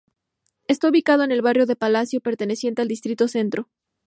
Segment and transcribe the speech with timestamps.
[0.67, 3.69] Está ubicado en el barrio de Palacio, perteneciente al distrito Centro.